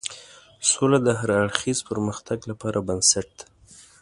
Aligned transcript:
سوله 0.69 0.97
د 1.03 1.07
هر 1.19 1.29
اړخیز 1.43 1.79
پرمختګ 1.89 2.39
لپاره 2.49 2.79
بنسټ 2.87 3.27
ده. 3.39 3.45